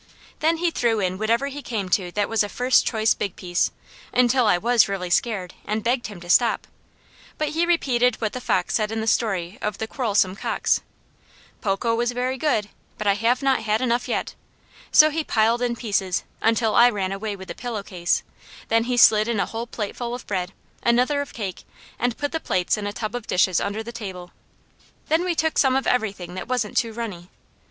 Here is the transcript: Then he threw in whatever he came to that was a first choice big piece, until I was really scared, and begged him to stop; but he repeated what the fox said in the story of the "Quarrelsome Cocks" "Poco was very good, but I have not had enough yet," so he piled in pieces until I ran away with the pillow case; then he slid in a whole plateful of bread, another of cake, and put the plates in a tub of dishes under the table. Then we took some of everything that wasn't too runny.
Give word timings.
Then 0.39 0.57
he 0.57 0.71
threw 0.71 0.99
in 0.99 1.19
whatever 1.19 1.45
he 1.45 1.61
came 1.61 1.87
to 1.89 2.11
that 2.13 2.27
was 2.27 2.41
a 2.41 2.49
first 2.49 2.87
choice 2.87 3.13
big 3.13 3.35
piece, 3.35 3.69
until 4.11 4.47
I 4.47 4.57
was 4.57 4.87
really 4.89 5.11
scared, 5.11 5.53
and 5.63 5.83
begged 5.83 6.07
him 6.07 6.19
to 6.21 6.27
stop; 6.27 6.65
but 7.37 7.49
he 7.49 7.67
repeated 7.67 8.19
what 8.19 8.33
the 8.33 8.41
fox 8.41 8.73
said 8.73 8.91
in 8.91 8.99
the 8.99 9.05
story 9.05 9.59
of 9.61 9.77
the 9.77 9.85
"Quarrelsome 9.85 10.35
Cocks" 10.37 10.81
"Poco 11.61 11.93
was 11.93 12.13
very 12.13 12.35
good, 12.35 12.69
but 12.97 13.05
I 13.05 13.13
have 13.13 13.43
not 13.43 13.59
had 13.59 13.79
enough 13.79 14.07
yet," 14.07 14.33
so 14.91 15.11
he 15.11 15.23
piled 15.23 15.61
in 15.61 15.75
pieces 15.75 16.23
until 16.41 16.73
I 16.73 16.89
ran 16.89 17.11
away 17.11 17.35
with 17.35 17.47
the 17.47 17.53
pillow 17.53 17.83
case; 17.83 18.23
then 18.69 18.85
he 18.85 18.97
slid 18.97 19.27
in 19.27 19.39
a 19.39 19.45
whole 19.45 19.67
plateful 19.67 20.15
of 20.15 20.25
bread, 20.25 20.51
another 20.81 21.21
of 21.21 21.31
cake, 21.31 21.63
and 21.99 22.17
put 22.17 22.31
the 22.31 22.39
plates 22.39 22.75
in 22.75 22.87
a 22.87 22.91
tub 22.93 23.13
of 23.13 23.27
dishes 23.27 23.61
under 23.61 23.83
the 23.83 23.91
table. 23.91 24.31
Then 25.09 25.23
we 25.23 25.35
took 25.35 25.59
some 25.59 25.75
of 25.75 25.85
everything 25.85 26.33
that 26.33 26.47
wasn't 26.47 26.75
too 26.75 26.91
runny. 26.91 27.29